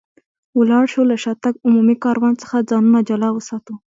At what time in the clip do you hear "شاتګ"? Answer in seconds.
1.23-1.53